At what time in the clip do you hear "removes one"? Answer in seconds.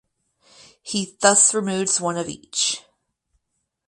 1.53-2.17